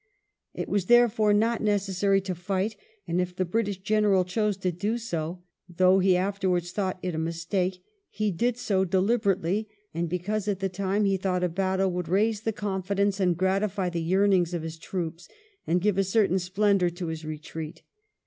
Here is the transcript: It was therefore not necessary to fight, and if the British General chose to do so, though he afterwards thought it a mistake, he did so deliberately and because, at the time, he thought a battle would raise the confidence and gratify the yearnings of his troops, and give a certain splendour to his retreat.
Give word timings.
It 0.55 0.67
was 0.67 0.87
therefore 0.87 1.31
not 1.31 1.61
necessary 1.61 2.21
to 2.21 2.33
fight, 2.33 2.75
and 3.07 3.21
if 3.21 3.35
the 3.35 3.45
British 3.45 3.77
General 3.77 4.25
chose 4.25 4.57
to 4.57 4.71
do 4.71 4.97
so, 4.97 5.43
though 5.69 5.99
he 5.99 6.17
afterwards 6.17 6.71
thought 6.71 6.97
it 7.03 7.13
a 7.13 7.19
mistake, 7.19 7.83
he 8.09 8.31
did 8.31 8.57
so 8.57 8.83
deliberately 8.83 9.69
and 9.93 10.09
because, 10.09 10.47
at 10.47 10.57
the 10.59 10.69
time, 10.69 11.05
he 11.05 11.17
thought 11.17 11.43
a 11.43 11.49
battle 11.49 11.91
would 11.91 12.09
raise 12.09 12.41
the 12.41 12.51
confidence 12.51 13.19
and 13.19 13.37
gratify 13.37 13.91
the 13.91 14.01
yearnings 14.01 14.55
of 14.55 14.63
his 14.63 14.79
troops, 14.79 15.27
and 15.67 15.81
give 15.81 15.99
a 15.99 16.03
certain 16.03 16.39
splendour 16.39 16.89
to 16.89 17.05
his 17.05 17.23
retreat. 17.23 17.83